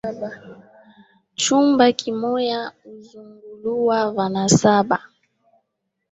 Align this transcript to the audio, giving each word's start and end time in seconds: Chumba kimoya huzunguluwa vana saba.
Chumba 1.41 1.85
kimoya 1.91 2.59
huzunguluwa 2.83 3.97
vana 4.15 4.49
saba. 4.59 4.97